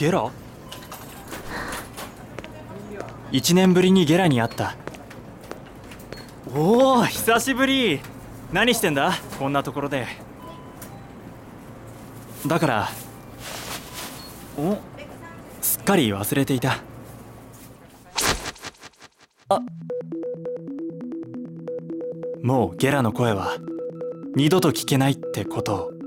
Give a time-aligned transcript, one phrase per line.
[0.00, 0.30] ゲラ
[3.32, 4.74] ？1年ぶりにゲラに会った。
[6.56, 8.00] おお久しぶり。
[8.50, 9.12] 何してんだ？
[9.38, 10.06] こんなところで。
[12.46, 12.88] だから
[14.56, 14.78] お
[15.60, 16.78] すっかり忘れていた。
[19.50, 19.60] あ。
[22.42, 23.58] もうゲラの声は
[24.34, 25.99] 二度と聞けないってことを。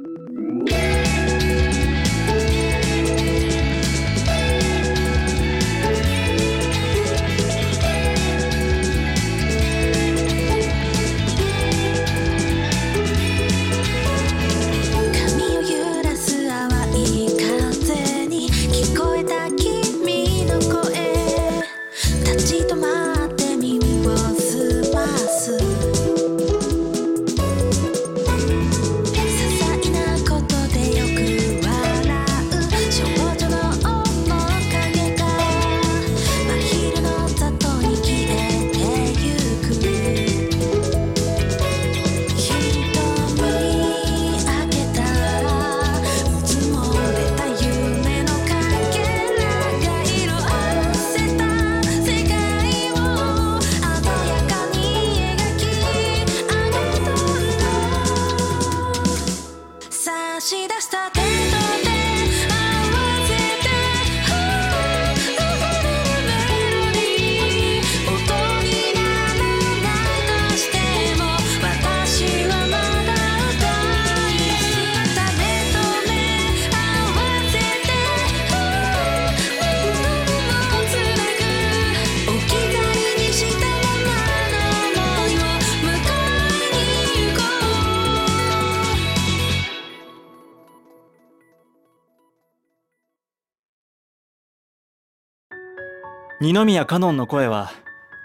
[96.44, 97.72] 二宮カノンの声は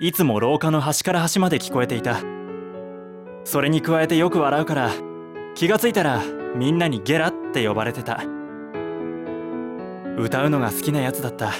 [0.00, 2.18] いつも廊下の端から端まで聞こえていた。
[3.44, 4.90] それに加えてよく笑うから
[5.54, 6.20] 気がついたら
[6.56, 8.24] みんなにゲラって呼ばれてた。
[10.16, 11.52] 歌うのが好きなやつだった。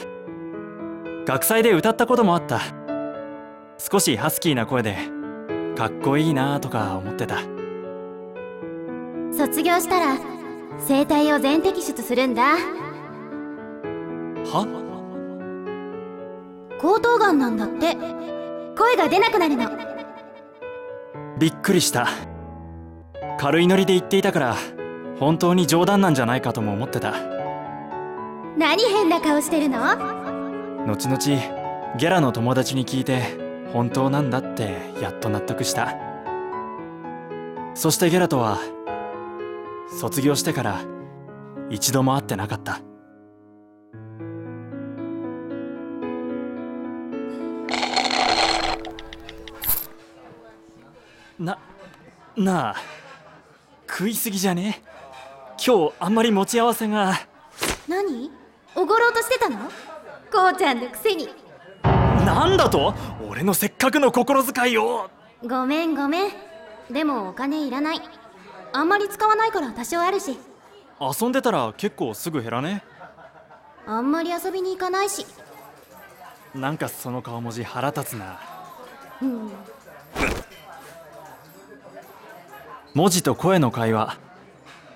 [1.27, 2.61] 学祭で歌ったこともあった。
[3.79, 4.97] 少しハスキーな声で
[5.77, 7.37] かっこいいなとか思ってた。
[9.33, 10.19] 卒業したら
[10.89, 12.57] 声帯を全摘出するんだ。
[14.45, 14.88] は？
[16.83, 17.97] 喉頭がんなんだって。
[18.77, 19.69] 声が出なくなるの。
[21.39, 22.09] びっくりした。
[23.39, 24.57] 軽いノリで言っていたから
[25.19, 27.15] 本当に冗談なんじゃないかとも思ってた。
[28.57, 29.79] 何変な顔してるの？
[30.87, 31.19] 後々
[31.97, 33.23] ゲラの友達に聞いて
[33.73, 35.97] 本当なんだってやっと納得した。
[37.75, 38.59] そしてゲラとは
[40.01, 40.81] 卒業してから
[41.71, 42.81] 一度も会ってなかった
[51.39, 51.59] な
[52.37, 52.77] なあ
[53.89, 54.83] 食いすぎじゃね？
[55.65, 57.15] 今日あんまり持ち合わせが。
[57.89, 58.31] 何？
[58.75, 59.59] おごろうとしてたの？
[60.31, 61.29] こうちゃんのくせに。
[61.83, 62.95] なんだと？
[63.29, 65.09] 俺のせっかくの心遣いを。
[65.47, 66.33] ごめんごめん。
[66.91, 68.01] でもお金いらない。
[68.73, 70.39] あんまり使わないから多少あるし。
[71.01, 72.83] 遊んでたら結構すぐ減らね？
[73.87, 75.25] あんまり遊びに行かないし
[76.55, 78.39] なんかその顔文字腹立つな
[79.23, 79.51] うん
[82.95, 84.17] 文字と声の会話。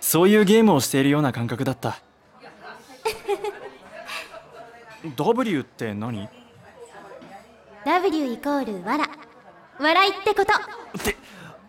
[0.00, 1.98] そういうゲームをしているような感覚だった。
[5.16, 6.28] W って何
[7.84, 9.08] ？W イコールわら。
[9.78, 10.52] 笑いってこと。
[10.52, 11.16] って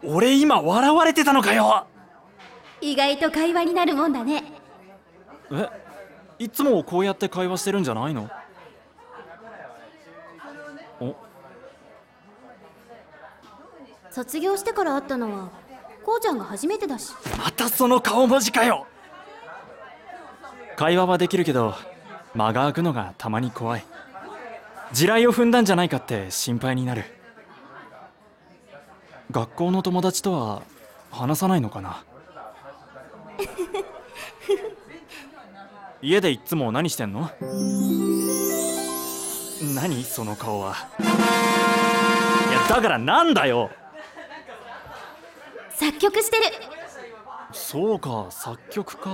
[0.03, 1.87] 俺今笑われてたのかよ。
[2.81, 4.43] 意外と会話になるもんだね。
[5.51, 5.69] え？
[6.39, 8.29] いつもこうやって会話してるんじゃないの？
[10.99, 11.15] お
[14.11, 15.49] 卒業してから会ったのは
[16.05, 17.13] こうちゃんが初めてだし。
[17.37, 18.87] またその顔文字かよ。
[20.75, 21.75] 会話はできるけど
[22.33, 23.85] 間が空くのがたまに怖い。
[24.91, 27.03] 地雷を踏んだんじゃないかって心配になる。
[29.31, 30.61] 学校の友達とは
[31.11, 32.03] 話さないのかな？
[36.01, 37.29] 家でいっつも何してんの？
[39.75, 40.03] 何？
[40.03, 40.75] その顔は。
[40.99, 43.71] いやだからなんだよ
[45.83, 46.43] 作曲してる。
[47.51, 49.09] そうか作曲か。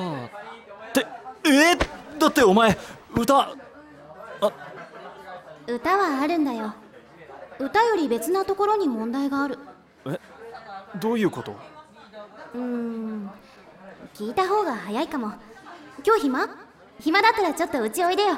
[0.89, 1.05] って
[1.45, 1.75] え
[2.19, 2.77] だってお前
[3.15, 3.55] 歌
[5.67, 6.73] 歌はあるんだよ。
[7.57, 9.57] 歌より別なところに問題がある。
[10.05, 10.19] え
[10.99, 11.55] どういうこと？
[12.53, 13.31] うーん。
[14.13, 15.33] 聞いた方が早いかも。
[16.05, 16.47] 今日暇？
[16.99, 18.37] 暇だったらちょっとうちおいでよ。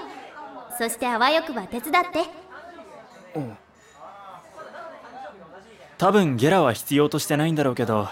[0.78, 2.24] そしてあわよくば手伝って
[6.02, 8.10] 多分ゲラは必要としてないんだろうけど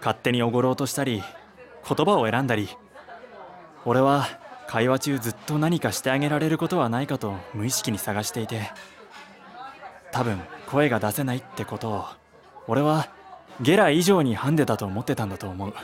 [0.00, 1.22] 勝手におごろうとしたり
[1.86, 2.70] 言葉を選んだり
[3.84, 4.26] 俺は
[4.66, 8.70] 会話中ずっと何かしてあげられることはないかと無意識に探していて
[10.10, 12.04] 多分声が出せないってことを
[12.66, 13.10] 俺は
[13.60, 15.74] ゲラ以上にハンデだと思ってたんだと思う。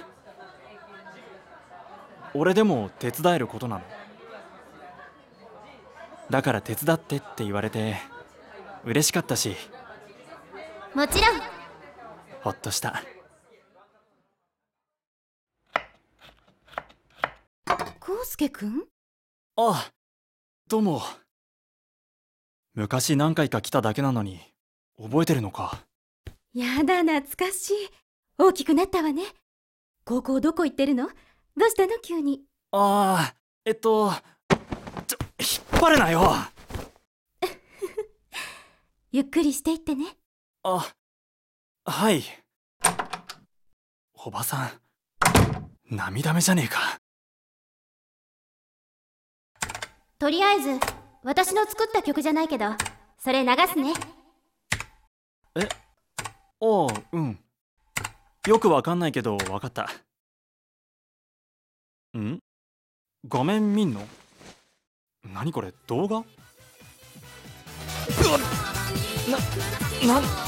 [2.32, 3.82] 俺でも手伝えることなの。
[6.30, 7.96] だから手伝ってって言われて
[8.86, 9.54] 嬉しかったし
[10.98, 11.40] もちろん。
[12.42, 13.04] ほっとした。
[18.00, 18.82] コウスケくん？
[19.54, 19.92] あ
[20.66, 21.00] どうも。
[22.74, 24.40] 昔何回か来ただけなのに
[25.00, 25.84] 覚えてるのか？
[26.52, 27.74] やだ懐かしい。
[28.36, 29.22] 大きくなったわね。
[30.04, 31.06] 高校どこ行ってるの？
[31.56, 31.92] どうしたの？
[32.02, 32.42] 急に。
[32.72, 33.34] ああ
[33.64, 34.10] えっと
[35.06, 36.34] ちょ引っ張るなよ。
[39.12, 40.16] ゆっくりしていってね
[40.70, 40.86] あ
[41.86, 42.22] はい。
[44.12, 44.70] おばさん
[45.90, 46.98] 涙目じゃねえか。
[50.18, 50.78] とりあえず
[51.22, 52.66] 私の作った曲じゃないけど
[53.18, 53.94] それ流すね。
[55.54, 55.62] あ
[56.60, 57.38] あうん。
[58.46, 59.88] よくわかんないけどわかった。
[62.18, 62.40] ん？
[63.26, 64.06] 画面見んの？
[65.24, 65.72] 何これ？
[65.86, 66.22] 動画？
[70.06, 70.47] な、な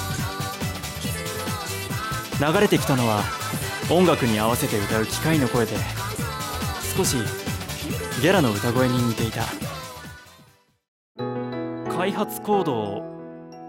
[2.40, 3.22] 流れてきたのは
[3.90, 5.76] 音楽に合わせて歌う機械の声で
[6.96, 7.18] 少し
[8.22, 9.44] ゲラの歌声に似ていた。
[11.94, 13.02] 開発コード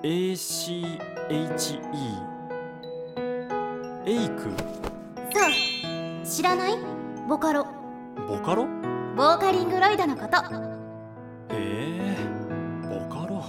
[0.03, 0.85] ACHE
[4.05, 4.49] エイク？
[5.33, 5.51] そう
[6.25, 6.77] 知らない？
[7.27, 7.67] ボカロ。
[8.27, 8.65] ボカロ？
[9.17, 10.37] ボーカリングロイドのこと。
[11.49, 13.43] えー、ボカロ？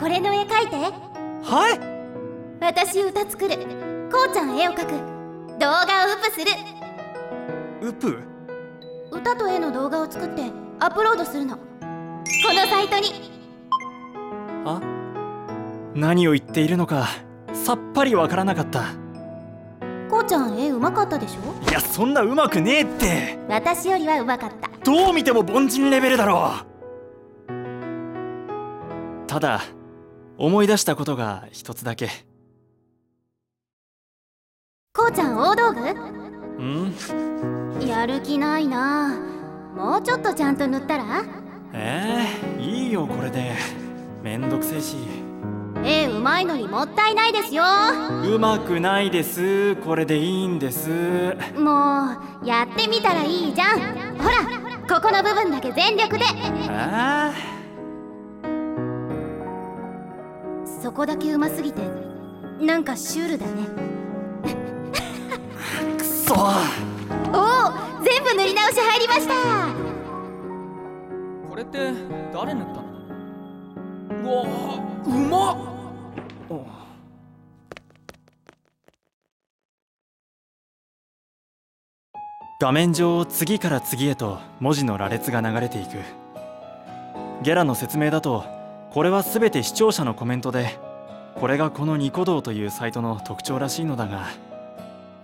[0.00, 0.76] これの絵描いて。
[1.44, 1.95] はい
[2.60, 3.56] 私歌作る。
[4.10, 4.92] こうちゃん絵を描く。
[5.58, 6.46] 動画をウップする。
[7.82, 8.18] ウプ
[9.10, 10.50] 歌と絵の動画を作って
[10.80, 11.56] アップロードするの。
[11.56, 11.60] こ
[12.54, 13.30] のサイトに。
[14.64, 14.80] あ？
[15.94, 17.08] 何を言っているのか
[17.52, 18.84] さっぱりわからなかった。
[20.10, 21.70] こうちゃん絵うまかったでしょ？
[21.70, 23.38] いやそんなうまくねえって。
[23.48, 24.70] 私よりはうまかった。
[24.84, 26.52] どう見ても凡人レベルだろ
[27.48, 27.56] う。
[29.26, 29.60] ただ
[30.38, 32.08] 思い出したことが一つだけ
[34.96, 35.80] こうちゃん大道具？
[36.62, 36.94] ん。
[37.86, 39.14] やる気ないな。
[39.76, 41.22] もうちょっとちゃんと塗ったら？
[41.74, 43.52] えー、いいよこれで。
[44.22, 44.96] めんどくせえし。
[45.84, 47.62] 絵うまいのにもったいないですよ。
[48.24, 49.76] うまくないです。
[49.76, 50.88] これでいいんです。
[51.58, 52.06] も
[52.42, 53.78] うやってみたらいいじゃん。
[54.16, 54.36] ほら
[54.88, 56.24] ここの部分だけ全力で。
[56.70, 57.34] あ
[60.82, 61.82] そこだけうますぎて
[62.62, 63.52] なんかシュールだね
[66.26, 66.34] そ。
[66.34, 66.42] おお
[68.02, 69.34] 全部塗り直し入りました。
[71.48, 71.92] これって
[72.32, 72.86] 誰塗ったの？
[74.24, 75.56] うわーうまっ。
[82.58, 85.98] 画面上を次から次へと文字の羅列が流れていく。
[87.42, 88.44] ゲラの説明だと
[88.90, 90.78] これは全て視聴者のコメントで
[91.36, 94.28] これがこのニコ動というサイトの特徴らしいのだが。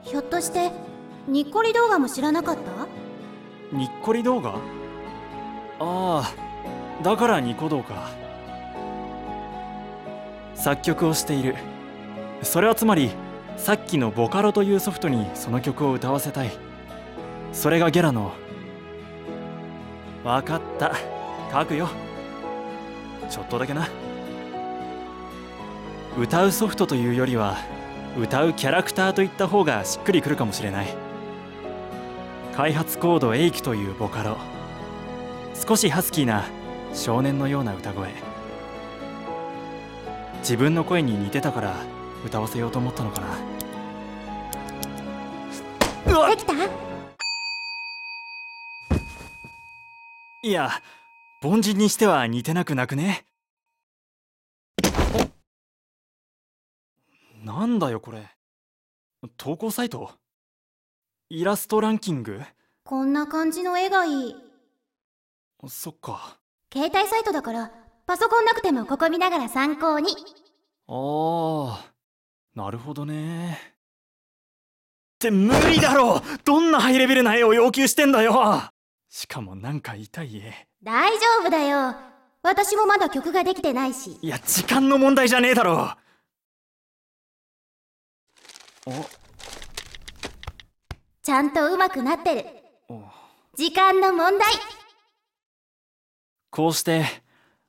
[0.05, 0.71] ひょっとして
[1.29, 2.63] にっこり動画も知らなかった？
[3.77, 4.57] にっこり動画？
[5.79, 6.35] ああ
[7.03, 8.11] だからニコ動か
[10.55, 11.57] 作曲をしている。
[12.43, 13.11] それはつまり
[13.57, 16.51] さっきのボカロというソフトにその曲を歌わせたい。
[17.53, 18.33] それがゲラの。
[20.25, 20.95] わかった。
[21.53, 21.89] 書くよ。
[23.29, 23.89] ちょっとだけな。
[26.19, 27.57] 歌うソフトというよりは
[28.19, 31.02] 歌うキャラクターといった方がしっくりくるかもしれない。
[32.55, 34.37] 開発コードエイキというボカロ。
[35.55, 36.45] 少しハスキーな
[36.93, 38.13] 少年のような歌声。
[40.41, 41.75] 自分の声に似てたから
[42.27, 43.39] 歌わせようと思ったのかな。
[46.31, 46.53] できた？
[50.43, 50.71] いや
[51.43, 53.25] 凡人にしては似てなくなくね。
[57.43, 58.29] おなんだよこれ。
[59.39, 60.11] 投稿サイト？
[61.35, 62.43] イラストランキング？
[62.85, 64.37] こんな感じの絵がいい。
[65.67, 66.37] そっか。
[66.71, 67.73] 携帯サイトだから
[68.07, 70.15] パソコンなくてもここ見ながら参考に。
[70.89, 71.79] あー
[72.55, 73.59] なるほどね。
[75.15, 76.21] って無理だろ！
[76.45, 78.35] どんなハイレベルな絵を要求してんだよ！
[79.09, 80.69] しかもなんか痛い絵。
[80.83, 81.95] 大丈夫だよ。
[82.43, 84.19] 私もまだ曲ができてないし。
[84.21, 85.97] いや時間の問題じゃねえだろ！
[88.85, 89.22] お
[91.25, 92.47] ちゃんと上手くなってる。
[92.89, 93.01] お
[93.57, 94.49] 時間の問題。
[96.51, 97.05] こうして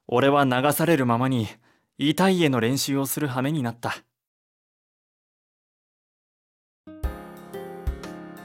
[0.07, 1.48] 俺は流されるままに
[2.00, 3.93] 痛い絵の練習をする羽目になった。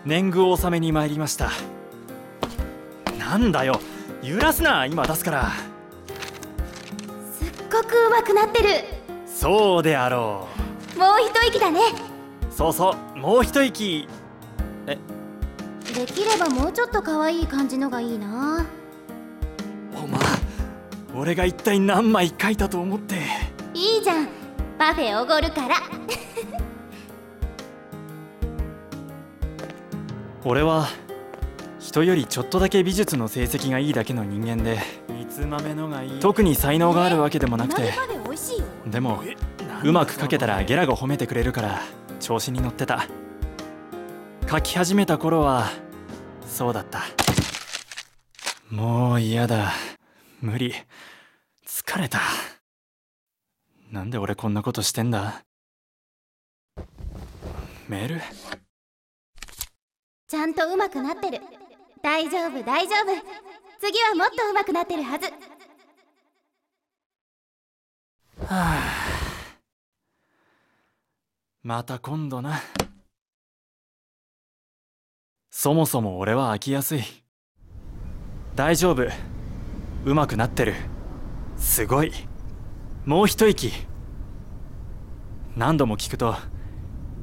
[0.05, 1.53] 年貢納めに参りました。
[3.19, 3.81] なんだよ。
[4.23, 5.53] 揺らすな今出すから。
[7.33, 8.69] すっごく上手くなってる。
[9.27, 10.47] そうであろ
[10.99, 11.81] もう一息だね。
[12.51, 14.07] うそうそうもう一息
[14.97, 18.67] できればもうちょっと可愛い感じのがいいな。
[19.95, 20.21] お前
[21.15, 23.17] 俺が一体何枚描いたと思って。
[23.75, 24.29] いいじゃん。
[24.79, 25.77] パフェおごるから。
[30.45, 30.87] 俺は
[31.81, 34.79] 人よりちょっとだけ美術の成績がいいだけの人間で
[35.09, 36.21] 三つ豆のがいい。
[36.21, 37.93] 特に才能があるわけでもなくて。
[38.87, 39.23] でも
[39.85, 41.83] うまく描けたらゲラが褒めてくれるから
[42.21, 43.07] 調子に乗ってた
[44.49, 45.69] 描き始めた頃は
[46.47, 47.03] そうだった。
[48.71, 49.73] もう嫌だ。
[50.41, 50.73] 無理。
[51.67, 52.21] 疲れた。
[53.91, 55.43] なんで俺こんなことしてんだ。
[57.89, 58.23] メール？
[60.29, 61.43] ちゃんと上手くなってる。
[62.03, 63.15] 大丈夫大丈夫。
[63.81, 65.27] 次はもっと上手くなってるはず。
[68.47, 68.81] は あ
[71.63, 72.63] また今度な
[75.61, 77.03] そもそも俺は飽きやすい。
[78.55, 79.03] 大丈夫。
[80.05, 80.75] うまくなってる。
[81.57, 82.13] すごい。
[83.05, 83.73] もう一息。
[85.57, 86.37] 何度も聞くと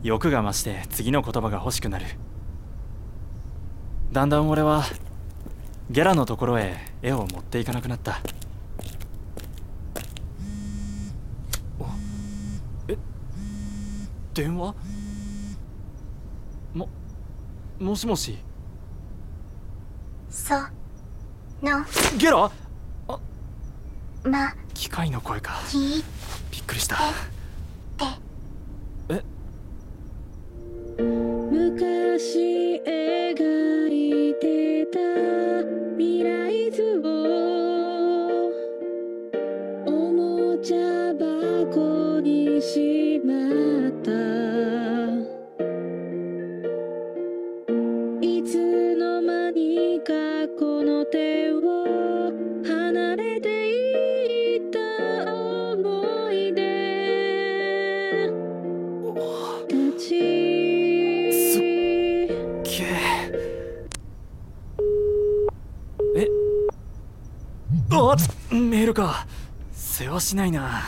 [0.03, 2.07] 欲が増して次の言葉が欲しくなる。
[4.11, 4.83] だんだん俺は
[5.89, 8.19] ゲラのところへ絵を持っていかなくなった。
[12.89, 12.97] え？
[14.33, 14.75] 電話？
[17.79, 18.37] もしもし？
[20.29, 20.53] そ
[21.61, 21.85] の。
[22.17, 22.49] ゲラ？
[24.23, 24.53] ま。
[24.73, 25.61] 機械の声か。
[25.69, 26.03] き
[26.51, 26.97] びっくりした
[68.95, 69.27] か。
[69.71, 70.81] 世話しないな。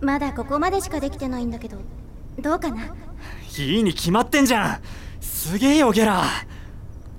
[0.00, 1.78] まだここまでしかできてないんだけど
[2.38, 2.94] どうかな？
[3.58, 4.80] いいに決まってんじゃん。
[5.20, 6.22] すげえよゲラ。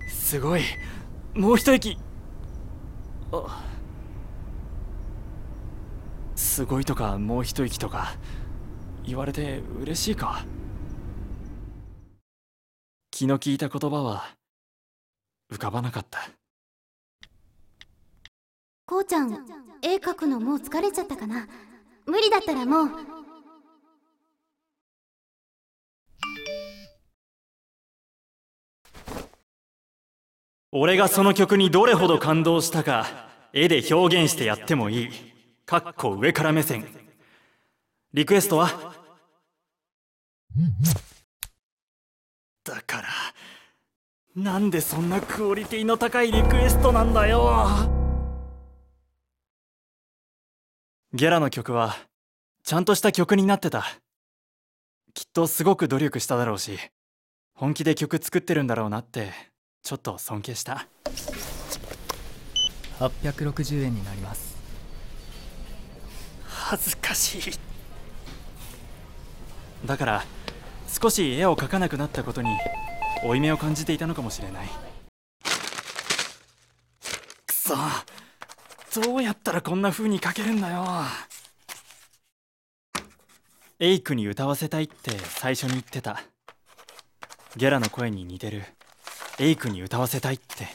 [0.07, 0.61] すごい。
[1.33, 1.97] もう一息。
[3.33, 3.65] あ。
[6.35, 8.13] すごいとかもう一息とか。
[9.03, 10.45] 言われて嬉しいか。
[13.11, 14.23] 気の利いた言葉は
[15.51, 16.19] 浮かばなかった
[18.89, 19.45] こうちゃん
[19.83, 21.47] 絵描くのもう疲れちゃったかな。
[22.07, 22.89] 無理だったらもう。
[30.71, 35.09] 俺がその曲にどれほど感動したか絵で表現してやってもいい。
[35.67, 36.87] かっこ上から目線。
[38.11, 38.95] リクエストは？
[42.63, 43.07] だから
[44.35, 47.98] なんでそんなクオリティの高いリクエストなんだよ。
[51.11, 51.97] ゲラの曲は
[52.63, 53.83] ちゃんとした曲になってた。
[55.15, 56.77] きっとすごく努力しただろうし
[57.55, 59.31] 本気で曲作ってるんだろうなって
[59.81, 60.87] ちょっと尊敬した。
[62.99, 64.55] 860円になります。
[66.45, 67.53] 恥ずかしい。
[69.87, 70.23] だから
[70.87, 72.55] 少し絵を描かなくなったことに
[73.23, 74.67] 負い目を感じていたのかもしれない。
[77.47, 77.73] くそ
[78.95, 80.85] どうやったらこんな風に描けるんだよ。
[83.79, 86.21] エイクに歌わせたいって最初に言ってた。
[87.55, 88.63] ゲラの声に似てる。
[89.39, 90.67] エイクに歌わせたいって。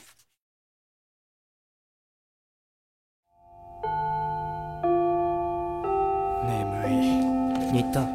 [6.46, 7.82] 眠い。
[7.82, 8.06] 新田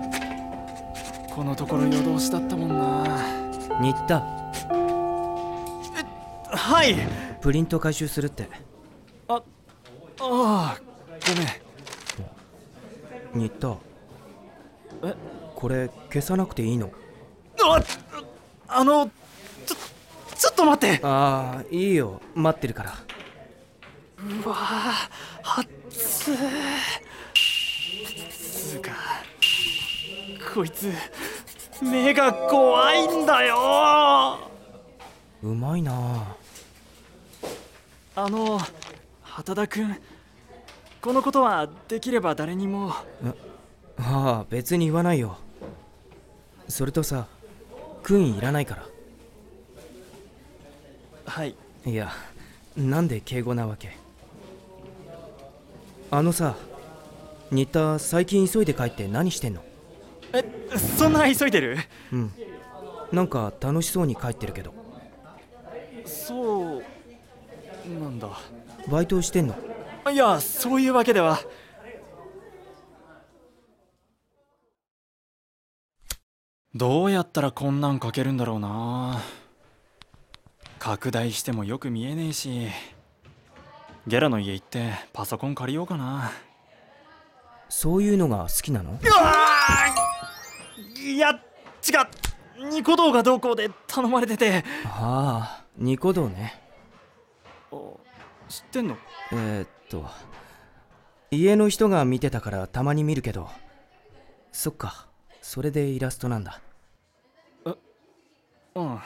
[1.36, 3.04] このところ夜通しだったもんな。
[3.80, 4.20] 新田
[6.52, 6.96] はい。
[7.42, 8.50] プリント回収するって。
[9.28, 9.42] あ
[10.22, 10.78] あ
[11.28, 11.48] ごめん。
[13.34, 13.78] 新田
[15.04, 15.16] え
[15.56, 16.92] これ消さなくていいの？
[17.62, 17.82] あ
[18.68, 19.06] あの
[19.66, 19.76] ちょ
[20.36, 21.06] ちょっと待って。
[21.06, 22.22] ああいいよ。
[22.34, 22.98] 待ってるから。
[24.46, 25.10] うわあ
[25.58, 26.36] 熱い。
[28.32, 28.92] つうか
[30.54, 30.92] こいつ
[31.82, 34.40] 目が怖いんだよ。
[35.44, 36.36] うまいな。
[38.16, 38.60] あの
[39.22, 39.98] 畑田君
[41.02, 42.92] このことはできれば誰にも。
[42.92, 43.04] あ
[43.98, 45.38] あ別に言わないよ。
[46.68, 47.28] それとさ
[48.04, 48.86] 君いらないから。
[51.26, 51.56] はい。
[51.86, 52.12] いや
[52.76, 53.98] なんで敬語なわけ。
[56.12, 56.56] あのさ
[57.52, 59.62] 新田最近急いで帰って何してんの？
[60.34, 60.44] え
[60.78, 61.78] そんな急いでる？
[62.12, 62.32] うん。
[63.12, 64.74] なんか楽しそうに帰ってるけど。
[66.06, 66.84] そう
[68.02, 68.30] なんだ。
[68.88, 69.56] バイトしてんの？
[70.12, 71.40] いやそういうわけでは。
[76.76, 79.20] どうやったらこんなん書けるんだろうな。
[80.78, 82.68] 拡大してもよく見えねえし。
[84.08, 86.32] ゲラの家行ってパソコン借りようかな。
[87.68, 89.00] そういうのが好きなの？
[90.96, 91.18] い！
[91.18, 92.70] や違う。
[92.72, 94.64] ニコ動がどうこうで頼まれてて。
[94.86, 96.62] ああニコ動ね。
[97.72, 98.00] お
[98.48, 98.98] 知ってんの？
[99.34, 100.06] えー、っと。
[101.32, 103.50] 家の人が見てたからたまに見るけど。
[104.52, 105.08] そっか。
[105.42, 106.62] それでイラストなんだ。
[108.76, 109.00] うん。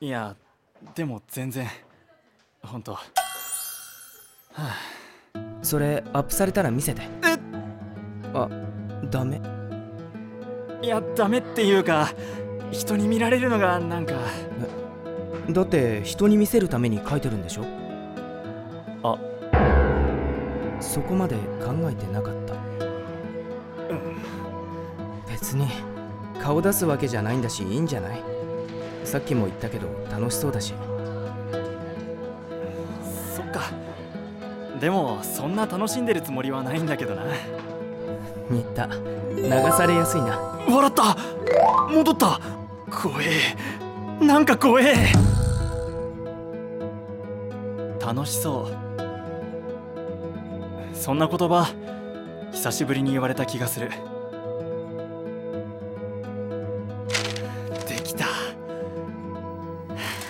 [0.00, 0.36] いや
[0.94, 1.68] でも全然。
[2.62, 2.98] ほんと。
[5.62, 7.02] それアップされたら見せて。
[7.02, 7.36] え
[8.34, 8.48] あ
[9.10, 9.40] ダメ？
[10.82, 12.08] いやダメっていうか
[12.70, 14.14] 人に見られるのがなんか。
[15.50, 17.64] だって人に見せるために書いてるんでしょ？
[19.02, 19.16] あ
[20.80, 22.54] そこまで考えてなかった。
[25.28, 25.68] 別に
[26.42, 28.22] 顔出すわけじゃないんだしいいんじゃない？
[29.04, 30.74] さっきも言ったけど楽しそうだし。
[33.36, 33.70] そっか。
[34.80, 37.22] でもそんな楽しんでるつもりはないんだけどな。
[38.50, 38.86] 新田
[39.34, 40.38] 流されやすいな。
[40.68, 41.16] 笑った。
[41.92, 42.40] 戻った。
[42.90, 43.56] 怖え。
[44.24, 44.94] なんか怖え。
[48.00, 48.85] 楽しそう
[51.06, 51.72] そんな言葉
[52.50, 53.90] 久しぶりに言われた気がする。
[57.88, 58.26] できた。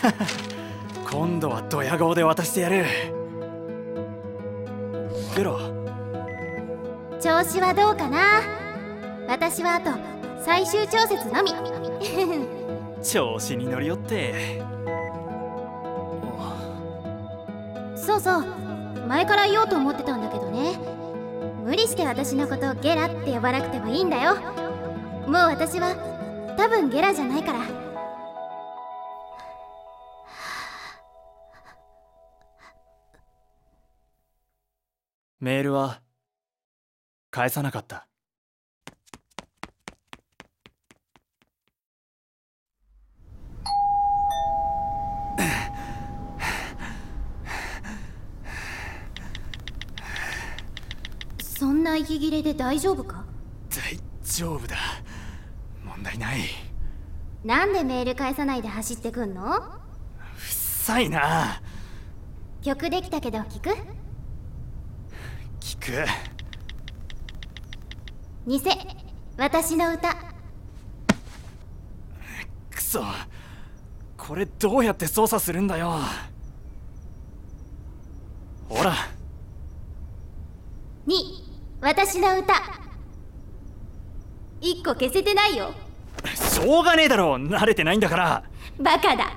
[1.10, 2.84] 今度はドヤ顔で渡してやる。
[5.34, 5.52] ゲラ
[7.22, 8.42] 調子はどうかな？
[9.28, 9.92] 私はあと
[10.44, 11.54] 最終調節のみ。
[13.02, 14.62] 調子に乗りよって。
[17.96, 18.66] そうそう。
[19.06, 20.15] 前から言おうと思ってた
[21.96, 24.34] して私のことをゲラって呼ばなくてもいいんだよ。
[25.26, 25.94] もう私は
[26.58, 27.60] 多分ゲラじゃないから。
[35.40, 36.02] メールは
[37.30, 38.06] 返さなかった
[51.58, 53.24] そんな息切れで大丈夫か？
[53.70, 54.76] 大丈夫だ。
[55.84, 56.40] 問題ない。
[57.44, 59.44] なんでメール返さないで走ってくんの？
[59.44, 59.60] うっ
[60.40, 61.62] さいな。
[62.62, 63.70] 曲できたけど聞く？
[65.60, 66.08] 聞く。
[68.48, 68.60] 偽。
[69.36, 70.12] 私の歌。
[72.70, 73.04] くそ。
[74.16, 76.00] これどうやって操作するんだよ。
[78.68, 78.92] ほら。
[78.92, 79.15] 2
[81.86, 82.54] 私の歌。
[84.60, 85.72] 1個消せてないよ。
[86.34, 87.34] しょうがねえだろ。
[87.34, 88.42] 慣れてないんだから。
[88.76, 89.30] バカだ。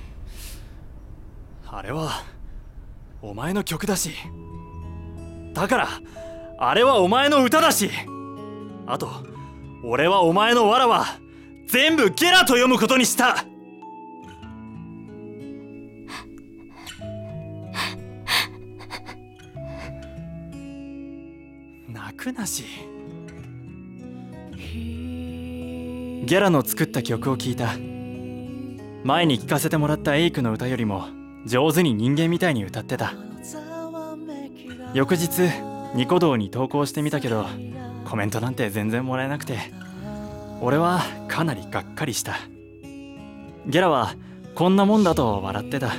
[1.70, 2.22] あれは
[3.20, 4.14] お前の曲だし。
[5.52, 5.88] だから
[6.58, 7.90] あれはお前の歌だし。
[8.86, 9.10] あと
[9.84, 11.04] 俺はお前のわらは
[11.66, 13.44] 全部ゲラと読むことにした
[22.10, 22.64] 泣くなし。
[26.24, 27.76] ゲラの作った曲を聴いた。
[29.04, 31.06] 前に聴かせてもらったエイクの歌よりも
[31.46, 33.14] 上手に人間みたいに歌ってた。
[34.92, 35.28] 翌日
[35.94, 37.46] ニコ動に投稿してみたけど
[38.04, 39.58] コメントなんて全然もらえなくて
[40.60, 42.34] 俺はかなりがっかりした。
[43.66, 44.16] ゲラは
[44.56, 45.92] こんなもんだと笑ってた。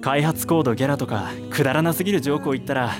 [0.00, 2.94] 開発コードゲラとかくだらなすぎるジョークを言ったら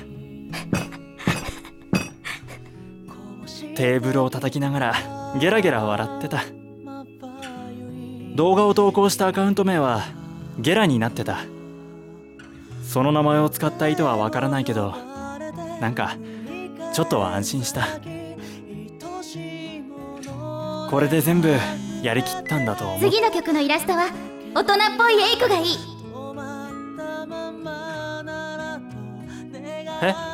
[3.81, 4.95] テーブルを叩きながら
[5.41, 6.45] ゲラゲラ笑ってた。
[8.35, 10.03] 動画を投稿したアカウント名は
[10.59, 11.39] ゲラになってた。
[12.87, 14.93] その名前を使った意図はわからないけど
[15.81, 16.19] なんか
[16.93, 17.87] ちょっとは安心した。
[20.91, 21.49] これで全部
[22.03, 23.01] やりきったんだと思う。
[23.01, 24.11] 次の曲のイラストは
[24.55, 25.69] 大人っぽいエイクがいい。
[30.03, 30.30] え？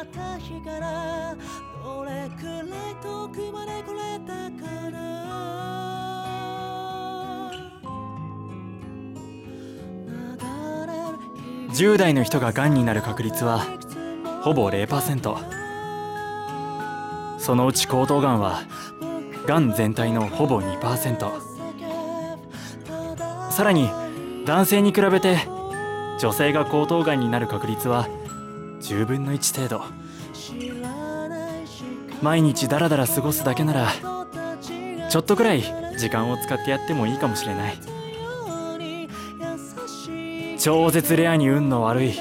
[11.76, 13.66] 10代の人ががんになる確率は
[14.40, 15.36] ほぼ0%
[17.38, 18.62] そのうち喉頭がんは
[19.46, 21.30] がん全体のほぼ2%
[23.50, 23.90] さらに
[24.46, 25.36] 男性に比べて
[26.18, 28.08] 女性が喉頭がんになる確率は
[28.80, 29.84] 10分の1程度。
[32.22, 33.92] 毎日ダラダラ過ごすだけなら
[35.10, 35.62] ちょっとくらい
[35.98, 37.95] 時間を使ってやってもいいかもしれない。
[40.66, 42.14] 超絶レアに運の悪い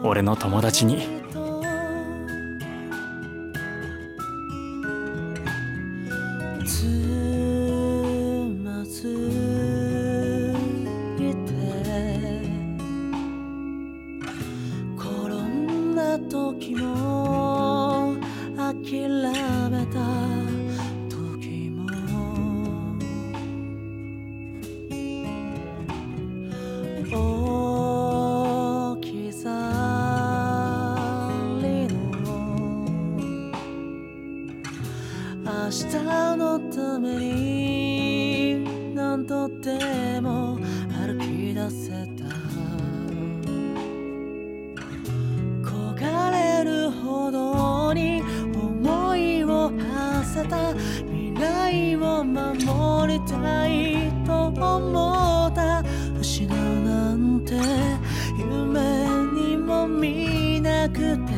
[0.00, 1.13] 俺の友達に
[35.44, 35.94] 明日
[36.38, 42.24] のために何度でも歩き出せた
[45.62, 48.22] 焦がれるほどに
[48.54, 55.84] 思いを馳せた未来を守りたいと思った
[56.18, 57.52] 失うなんて
[58.38, 58.80] 夢
[59.42, 61.34] にも見なくて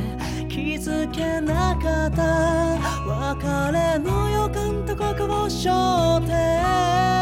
[0.49, 2.96] 気づけなかった
[3.27, 7.16] 別れの予感と覚悟を背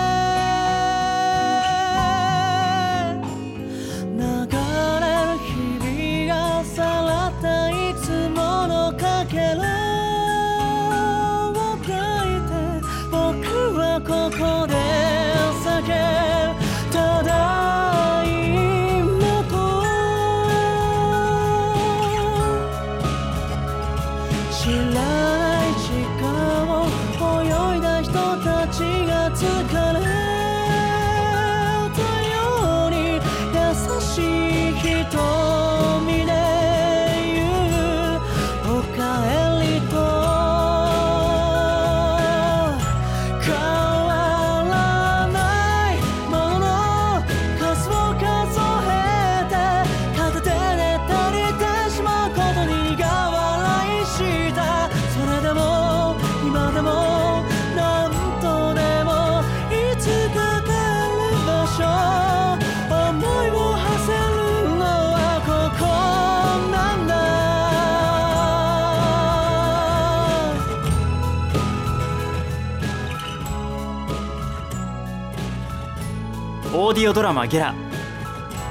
[76.95, 77.75] ーディオドラマ「ゲラ」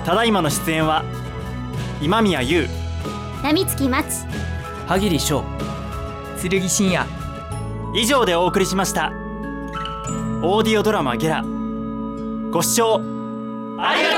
[0.05, 1.03] ただいまの出演は
[2.01, 2.69] 今宮優
[3.41, 4.25] 波月松
[4.87, 5.43] 歯切翔
[6.41, 7.05] 剣信也。
[7.93, 9.11] 以上でお送りしました。
[10.41, 11.43] オーディオドラマ「ゲラ」
[12.51, 13.01] ご視聴
[13.77, 14.12] ありがとうございました